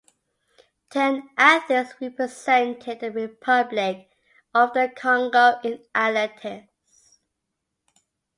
[0.89, 4.09] Ten athletes represented Republic
[4.51, 7.19] of the Congo in athletics.